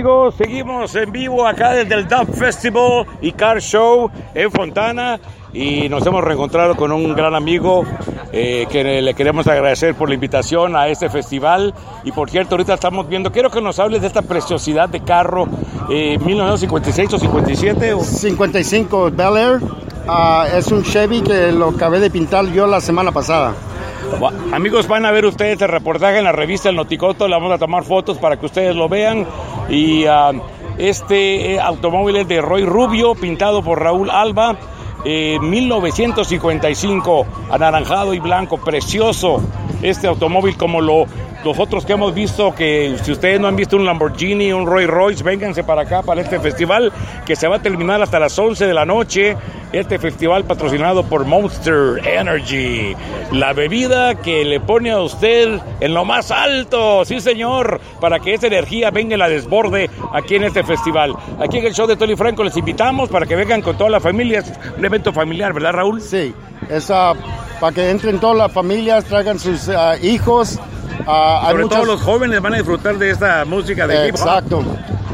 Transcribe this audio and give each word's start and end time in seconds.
amigos? 0.00 0.34
Seguimos 0.36 0.94
en 0.94 1.12
vivo 1.12 1.46
acá 1.46 1.72
desde 1.72 1.94
el 1.94 2.08
Dub 2.08 2.34
Festival 2.34 3.04
y 3.20 3.32
Car 3.32 3.60
Show 3.60 4.10
en 4.34 4.50
Fontana 4.50 5.20
y 5.52 5.90
nos 5.90 6.06
hemos 6.06 6.24
reencontrado 6.24 6.74
con 6.74 6.90
un 6.90 7.14
gran 7.14 7.34
amigo 7.34 7.84
eh, 8.32 8.66
que 8.70 9.02
le 9.02 9.12
queremos 9.12 9.46
agradecer 9.46 9.94
por 9.94 10.08
la 10.08 10.14
invitación 10.14 10.74
a 10.74 10.88
este 10.88 11.10
festival 11.10 11.74
y 12.02 12.12
por 12.12 12.30
cierto 12.30 12.54
ahorita 12.54 12.72
estamos 12.72 13.10
viendo, 13.10 13.30
quiero 13.30 13.50
que 13.50 13.60
nos 13.60 13.78
hables 13.78 14.00
de 14.00 14.06
esta 14.06 14.22
preciosidad 14.22 14.88
de 14.88 15.00
carro, 15.00 15.46
eh, 15.90 16.18
1956 16.24 17.12
o 17.12 17.18
57 17.18 17.92
o 17.92 18.00
55 18.00 19.10
Bel 19.10 19.36
Air, 19.36 19.60
ah, 20.08 20.46
es 20.56 20.68
un 20.68 20.82
Chevy 20.82 21.20
que 21.20 21.52
lo 21.52 21.68
acabé 21.68 22.00
de 22.00 22.08
pintar 22.08 22.46
yo 22.46 22.66
la 22.66 22.80
semana 22.80 23.12
pasada. 23.12 23.52
Amigos, 24.52 24.88
van 24.88 25.06
a 25.06 25.12
ver 25.12 25.24
ustedes 25.24 25.62
el 25.62 25.68
reportaje 25.68 26.18
en 26.18 26.24
la 26.24 26.32
revista 26.32 26.68
El 26.68 26.76
Noticoto, 26.76 27.28
le 27.28 27.34
vamos 27.34 27.52
a 27.52 27.58
tomar 27.58 27.84
fotos 27.84 28.18
para 28.18 28.36
que 28.38 28.46
ustedes 28.46 28.74
lo 28.74 28.88
vean. 28.88 29.26
Y 29.70 30.06
ah, 30.06 30.32
este 30.78 31.54
eh, 31.54 31.60
automóvil 31.60 32.16
es 32.16 32.28
de 32.28 32.40
Roy 32.40 32.64
Rubio, 32.64 33.14
pintado 33.14 33.62
por 33.62 33.82
Raúl 33.82 34.10
Alba. 34.10 34.56
1955, 35.02 37.26
anaranjado 37.50 38.12
y 38.12 38.18
blanco, 38.18 38.58
precioso 38.58 39.40
este 39.82 40.06
automóvil 40.06 40.56
como 40.56 40.80
lo 40.80 41.06
los 41.44 41.58
otros 41.58 41.86
que 41.86 41.94
hemos 41.94 42.14
visto, 42.14 42.54
que 42.54 42.96
si 43.02 43.12
ustedes 43.12 43.40
no 43.40 43.48
han 43.48 43.56
visto 43.56 43.76
un 43.76 43.86
Lamborghini, 43.86 44.52
un 44.52 44.66
Roy 44.66 44.86
Royce, 44.86 45.22
vénganse 45.22 45.64
para 45.64 45.82
acá, 45.82 46.02
para 46.02 46.20
este 46.20 46.38
festival, 46.38 46.92
que 47.24 47.36
se 47.36 47.48
va 47.48 47.56
a 47.56 47.62
terminar 47.62 48.02
hasta 48.02 48.18
las 48.18 48.38
11 48.38 48.66
de 48.66 48.74
la 48.74 48.84
noche. 48.84 49.36
Este 49.72 50.00
festival 50.00 50.44
patrocinado 50.44 51.04
por 51.04 51.24
Monster 51.24 52.04
Energy, 52.04 52.96
la 53.30 53.52
bebida 53.52 54.16
que 54.16 54.44
le 54.44 54.58
pone 54.58 54.90
a 54.90 55.00
usted 55.00 55.60
en 55.78 55.94
lo 55.94 56.04
más 56.04 56.32
alto, 56.32 57.04
sí 57.04 57.20
señor, 57.20 57.80
para 58.00 58.18
que 58.18 58.34
esa 58.34 58.48
energía 58.48 58.90
venga 58.90 59.14
y 59.14 59.18
la 59.18 59.28
desborde 59.28 59.88
aquí 60.12 60.34
en 60.34 60.42
este 60.42 60.64
festival. 60.64 61.14
Aquí 61.38 61.58
en 61.58 61.66
el 61.66 61.72
show 61.72 61.86
de 61.86 61.94
Tony 61.94 62.16
Franco 62.16 62.42
les 62.42 62.56
invitamos 62.56 63.10
para 63.10 63.26
que 63.26 63.36
vengan 63.36 63.62
con 63.62 63.78
toda 63.78 63.90
la 63.90 64.00
familia, 64.00 64.40
es 64.40 64.52
un 64.76 64.84
evento 64.84 65.12
familiar, 65.12 65.52
¿verdad 65.52 65.74
Raúl? 65.74 66.02
Sí, 66.02 66.34
es 66.68 66.90
para 67.60 67.72
que 67.74 67.90
entren 67.90 68.18
todas 68.18 68.36
las 68.36 68.52
familias, 68.52 69.04
traigan 69.04 69.38
sus 69.38 69.68
ah, 69.68 69.96
hijos, 70.00 70.58
Uh, 71.06 71.50
Sobre 71.50 71.64
todo 71.66 71.84
los 71.84 72.02
jóvenes 72.02 72.40
van 72.40 72.54
a 72.54 72.56
disfrutar 72.58 72.98
de 72.98 73.10
esta 73.10 73.44
música 73.44 73.86
de 73.86 74.08
hip 74.08 74.14
hop. 74.14 74.20
Exacto, 74.20 74.64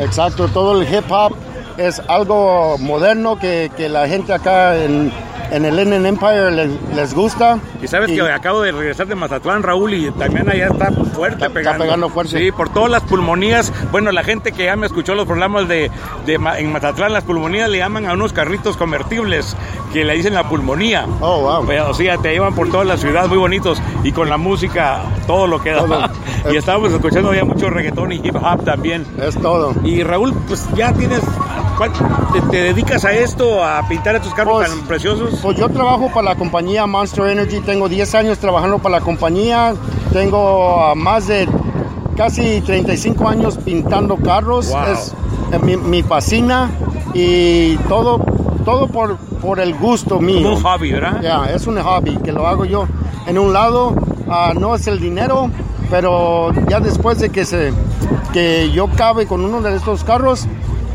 exacto. 0.00 0.48
Todo 0.48 0.80
el 0.80 0.92
hip 0.92 1.10
hop 1.10 1.36
es 1.76 2.00
algo 2.08 2.76
moderno 2.78 3.38
que, 3.38 3.70
que 3.76 3.88
la 3.88 4.08
gente 4.08 4.32
acá 4.32 4.76
en, 4.76 5.12
en 5.50 5.64
el 5.64 5.78
Inland 5.78 6.06
Empire 6.06 6.50
les, 6.50 6.70
les, 6.94 7.14
gusta. 7.14 7.58
Y 7.80 7.86
sabes 7.86 8.10
que 8.10 8.20
acabo 8.20 8.62
de 8.62 8.72
regresar 8.72 9.06
de 9.06 9.14
Mazatlán, 9.14 9.62
Raúl, 9.62 9.94
y 9.94 10.10
también 10.12 10.48
allá 10.48 10.66
está 10.66 10.90
fuerte 10.90 11.36
está, 11.36 11.50
pegando. 11.50 11.70
Está 11.70 11.84
pegando 11.84 12.08
fuerte. 12.08 12.38
Sí, 12.38 12.52
por 12.52 12.70
todas 12.70 12.90
las 12.90 13.02
pulmonías. 13.02 13.72
Bueno, 13.92 14.10
la 14.10 14.24
gente 14.24 14.52
que 14.52 14.64
ya 14.64 14.76
me 14.76 14.86
escuchó 14.86 15.14
los 15.14 15.26
programas 15.26 15.68
de, 15.68 15.90
de 16.26 16.34
en 16.34 16.72
Mazatlán, 16.72 17.12
las 17.12 17.24
pulmonías 17.24 17.70
le 17.70 17.78
llaman 17.78 18.06
a 18.06 18.14
unos 18.14 18.32
carritos 18.32 18.76
convertibles 18.76 19.56
que 19.92 20.04
le 20.04 20.14
dicen 20.14 20.34
la 20.34 20.48
pulmonía. 20.48 21.06
Oh, 21.20 21.40
wow. 21.40 21.66
Pero, 21.66 21.90
o 21.90 21.94
sea, 21.94 22.18
te 22.18 22.32
llevan 22.32 22.54
por 22.54 22.70
toda 22.70 22.84
la 22.84 22.96
ciudad 22.96 23.28
muy 23.28 23.38
bonitos 23.38 23.80
y 24.04 24.12
con 24.12 24.28
la 24.28 24.36
música 24.36 25.02
todo 25.26 25.46
lo 25.46 25.60
que 25.60 25.70
da. 25.70 26.10
y 26.52 26.56
estábamos 26.56 26.92
escuchando 26.92 27.34
ya 27.34 27.44
mucho 27.44 27.70
reggaetón 27.70 28.12
y 28.12 28.16
hip 28.16 28.36
hop 28.36 28.64
también. 28.64 29.06
Es 29.20 29.40
todo. 29.40 29.74
Y 29.84 30.02
Raúl, 30.02 30.34
pues 30.46 30.66
ya 30.74 30.92
tienes 30.92 31.22
¿Te, 32.32 32.40
¿Te, 32.50 32.56
dedicas 32.56 33.04
a 33.04 33.12
esto, 33.12 33.64
a 33.64 33.86
pintar 33.86 34.16
estos 34.16 34.34
carros 34.34 34.56
pues, 34.56 34.68
tan 34.68 34.80
preciosos? 34.88 35.38
Pues 35.40 35.56
yo 35.56 35.68
trabajo 35.68 36.10
para 36.12 36.30
la 36.30 36.34
compañía 36.34 36.86
Monster 36.88 37.28
Energy, 37.28 37.60
tengo 37.60 37.88
10 37.88 38.16
años 38.16 38.38
trabajando 38.38 38.78
para 38.80 38.98
la 38.98 39.00
compañía, 39.00 39.74
tengo 40.12 40.92
uh, 40.92 40.96
más 40.96 41.28
de 41.28 41.48
casi 42.16 42.60
35 42.62 43.28
años 43.28 43.58
pintando 43.58 44.16
carros, 44.16 44.70
wow. 44.70 44.82
es, 44.92 45.14
es 45.52 45.62
mi, 45.62 45.76
mi, 45.76 46.02
fascina 46.02 46.68
y 47.14 47.76
todo, 47.88 48.18
todo 48.68 48.86
por, 48.86 49.16
por 49.40 49.60
el 49.60 49.72
gusto 49.72 50.20
mío. 50.20 50.42
Como 50.42 50.56
un 50.56 50.62
hobby, 50.62 50.92
¿verdad? 50.92 51.22
Ya, 51.22 51.46
yeah, 51.46 51.54
es 51.54 51.66
un 51.66 51.80
hobby 51.80 52.18
que 52.18 52.32
lo 52.32 52.46
hago 52.46 52.66
yo. 52.66 52.86
En 53.26 53.38
un 53.38 53.54
lado 53.54 53.94
uh, 54.26 54.52
no 54.60 54.74
es 54.74 54.86
el 54.86 55.00
dinero, 55.00 55.50
pero 55.88 56.52
ya 56.68 56.78
después 56.78 57.18
de 57.18 57.30
que, 57.30 57.46
se, 57.46 57.72
que 58.34 58.70
yo 58.70 58.88
cabe 58.88 59.26
con 59.26 59.42
uno 59.42 59.62
de 59.62 59.74
estos 59.74 60.04
carros, 60.04 60.46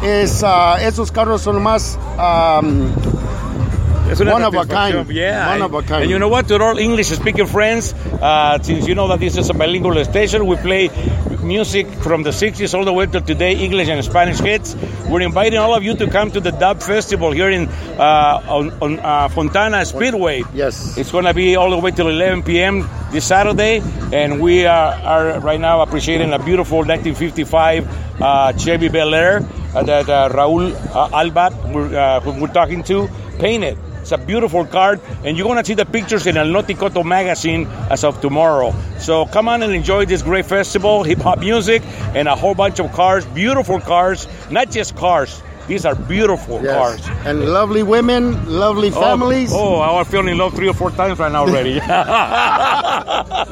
es, 0.00 0.44
uh, 0.44 0.78
esos 0.80 1.10
carros 1.10 1.42
son 1.42 1.60
más 1.60 1.98
um, 2.16 2.86
Es 4.12 4.20
una 4.20 4.34
one 4.34 4.44
of 4.44 4.54
a 4.54 4.64
kind. 4.64 5.10
Yeah. 5.10 5.50
One 5.50 5.62
of 5.62 5.74
a 5.74 5.82
kind. 5.82 6.02
And 6.02 6.10
you 6.10 6.18
know 6.20 6.28
what? 6.28 6.46
To 6.46 6.62
all 6.62 6.78
English 6.78 7.08
speaking 7.08 7.48
friends, 7.48 7.94
uh, 8.22 8.62
since 8.62 8.86
you 8.86 8.94
know 8.94 9.08
that 9.08 9.18
this 9.18 9.36
is 9.36 9.50
a 9.50 9.54
bilingual 9.54 10.04
station, 10.04 10.46
we 10.46 10.54
play 10.54 10.88
music 11.46 11.86
from 12.02 12.22
the 12.22 12.30
60s 12.30 12.74
all 12.74 12.84
the 12.84 12.92
way 12.92 13.06
to 13.06 13.20
today, 13.20 13.56
English 13.56 13.88
and 13.88 14.04
Spanish 14.04 14.38
hits. 14.38 14.74
We're 15.08 15.22
inviting 15.22 15.58
all 15.58 15.74
of 15.74 15.82
you 15.82 15.96
to 15.96 16.10
come 16.10 16.30
to 16.32 16.40
the 16.40 16.50
Dub 16.50 16.82
Festival 16.82 17.32
here 17.32 17.50
in 17.50 17.68
uh, 17.68 18.42
on, 18.48 18.70
on 18.82 18.98
uh, 18.98 19.28
Fontana 19.28 19.84
Speedway. 19.84 20.42
Yes. 20.52 20.98
It's 20.98 21.12
going 21.12 21.24
to 21.24 21.34
be 21.34 21.56
all 21.56 21.70
the 21.70 21.78
way 21.78 21.92
till 21.92 22.08
11 22.08 22.42
p.m. 22.42 22.88
this 23.12 23.24
Saturday, 23.24 23.80
and 24.12 24.40
we 24.40 24.66
are, 24.66 24.92
are 24.94 25.40
right 25.40 25.60
now 25.60 25.80
appreciating 25.82 26.32
a 26.32 26.38
beautiful 26.38 26.78
1955 26.78 28.20
uh, 28.20 28.52
Chevy 28.54 28.88
Bel 28.88 29.14
Air 29.14 29.40
that 29.40 30.08
uh, 30.08 30.28
Raul 30.30 30.74
uh, 30.94 31.16
Alba, 31.16 31.50
we're, 31.72 32.20
who 32.20 32.40
we're 32.40 32.52
talking 32.52 32.82
to, 32.84 33.08
painted. 33.38 33.78
It's 34.06 34.12
a 34.12 34.18
beautiful 34.18 34.64
card, 34.64 35.00
and 35.24 35.36
you're 35.36 35.48
going 35.48 35.58
to 35.58 35.64
see 35.64 35.74
the 35.74 35.84
pictures 35.84 36.28
in 36.28 36.36
El 36.36 36.46
Noticoto 36.46 37.04
magazine 37.04 37.66
as 37.90 38.04
of 38.04 38.20
tomorrow. 38.20 38.72
So 39.00 39.26
come 39.26 39.48
on 39.48 39.64
and 39.64 39.74
enjoy 39.74 40.06
this 40.06 40.22
great 40.22 40.46
festival, 40.46 41.02
hip 41.02 41.18
hop 41.18 41.40
music, 41.40 41.82
and 42.14 42.28
a 42.28 42.36
whole 42.36 42.54
bunch 42.54 42.78
of 42.78 42.92
cars, 42.92 43.26
beautiful 43.26 43.80
cars, 43.80 44.28
not 44.48 44.70
just 44.70 44.94
cars. 44.94 45.42
These 45.66 45.84
are 45.84 45.96
beautiful 45.96 46.62
Yes. 46.62 46.72
cars. 46.72 47.26
And 47.26 47.46
lovely 47.52 47.82
women, 47.82 48.46
lovely 48.48 48.92
families. 48.92 49.50
Oh, 49.52 49.78
oh, 49.78 49.80
I 49.80 49.90
was 49.98 50.06
feeling 50.06 50.28
in 50.28 50.38
love 50.38 50.54
three 50.54 50.68
or 50.68 50.74
four 50.74 50.92
times 50.92 51.18
right 51.18 51.32
now 51.32 51.44
already. 51.44 51.80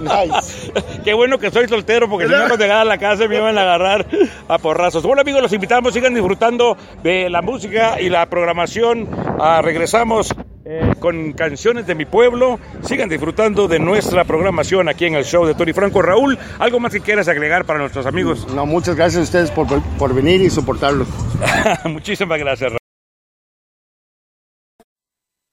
Nice. 0.00 0.70
Qué 1.04 1.14
bueno 1.14 1.38
que 1.38 1.50
soy 1.50 1.66
soltero 1.68 2.08
porque 2.08 2.26
si 2.28 2.32
no 2.32 2.56
llegara 2.56 2.82
a 2.82 2.84
la 2.84 2.98
casa 2.98 3.26
me 3.26 3.36
iban 3.36 3.58
a 3.58 3.62
agarrar 3.62 4.06
a 4.48 4.58
porrazos. 4.58 5.02
Bueno 5.02 5.22
amigos, 5.22 5.42
los 5.42 5.52
invitamos, 5.52 5.92
sigan 5.92 6.14
disfrutando 6.14 6.76
de 7.02 7.28
la 7.30 7.42
música 7.42 8.00
y 8.00 8.08
la 8.08 8.26
programación. 8.26 9.08
Ah, 9.40 9.60
regresamos 9.62 10.32
eh, 10.64 10.94
con 10.98 11.32
canciones 11.32 11.86
de 11.86 11.94
mi 11.94 12.04
pueblo. 12.04 12.58
Sigan 12.82 13.08
disfrutando 13.08 13.68
de 13.68 13.78
nuestra 13.78 14.24
programación 14.24 14.88
aquí 14.88 15.04
en 15.04 15.14
el 15.14 15.24
show 15.24 15.44
de 15.44 15.54
Tony 15.54 15.72
Franco. 15.72 16.02
Raúl, 16.02 16.38
¿algo 16.58 16.80
más 16.80 16.92
que 16.92 17.00
quieras 17.00 17.28
agregar 17.28 17.64
para 17.64 17.78
nuestros 17.78 18.06
amigos? 18.06 18.46
No, 18.54 18.66
muchas 18.66 18.96
gracias 18.96 19.20
a 19.20 19.24
ustedes 19.24 19.50
por, 19.50 19.66
por 19.98 20.14
venir 20.14 20.40
y 20.40 20.50
soportarlo. 20.50 21.06
Muchísimas 21.84 22.38
gracias. 22.38 22.70
Raúl. 22.70 22.78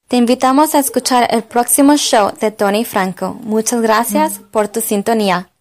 Te 0.08 0.16
invitamos 0.16 0.74
a 0.74 0.78
escuchar 0.78 1.26
el 1.30 1.42
próximo 1.42 1.96
show 1.96 2.32
de 2.38 2.50
Tony 2.50 2.84
Franco. 2.84 3.32
Muchas 3.42 3.80
gracias 3.80 4.40
por 4.50 4.68
tu 4.68 4.82
sintonía. 4.82 5.51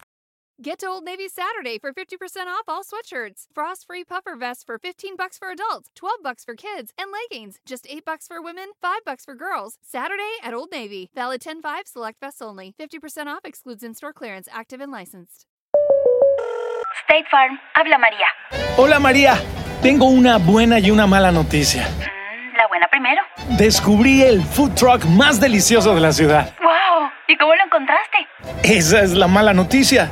Get 0.63 0.77
to 0.81 0.85
Old 0.85 1.05
Navy 1.05 1.27
Saturday 1.27 1.79
for 1.79 1.91
50% 1.91 2.45
off 2.45 2.65
all 2.67 2.83
sweatshirts. 2.83 3.45
Frost 3.51 3.87
free 3.87 4.03
puffer 4.03 4.35
vests 4.35 4.63
for 4.63 4.77
15 4.77 5.15
bucks 5.15 5.39
for 5.39 5.49
adults, 5.49 5.89
12 5.95 6.21
bucks 6.21 6.45
for 6.45 6.53
kids, 6.53 6.91
and 6.99 7.09
leggings 7.11 7.57
just 7.65 7.87
8 7.89 8.05
bucks 8.05 8.27
for 8.27 8.39
women, 8.43 8.65
5 8.79 9.03
bucks 9.03 9.25
for 9.25 9.33
girls. 9.33 9.79
Saturday 9.81 10.37
at 10.43 10.53
Old 10.53 10.69
Navy. 10.71 11.09
Valid 11.15 11.41
10-5 11.41 11.87
select 11.87 12.19
vests 12.19 12.43
only. 12.43 12.75
50% 12.79 13.25
off 13.25 13.39
excludes 13.43 13.83
in-store 13.83 14.13
clearance, 14.13 14.47
active 14.51 14.81
and 14.81 14.91
licensed. 14.91 15.47
State 17.05 17.25
Farm, 17.31 17.57
habla 17.73 17.97
María. 17.97 18.27
Hola 18.77 18.99
María, 18.99 19.39
tengo 19.81 20.05
una 20.05 20.37
buena 20.37 20.77
y 20.77 20.91
una 20.91 21.07
mala 21.07 21.31
noticia. 21.31 21.87
Mm, 21.87 22.57
la 22.57 22.67
buena 22.67 22.87
primero. 22.91 23.21
Descubrí 23.57 24.21
el 24.21 24.43
food 24.43 24.75
truck 24.75 25.05
más 25.05 25.41
delicioso 25.41 25.95
de 25.95 26.01
la 26.01 26.11
ciudad. 26.11 26.53
¡Wow! 26.61 27.09
¿Y 27.27 27.35
cómo 27.37 27.55
lo 27.55 27.63
encontraste? 27.65 28.27
Esa 28.61 29.01
es 29.01 29.13
la 29.13 29.27
mala 29.27 29.53
noticia. 29.55 30.11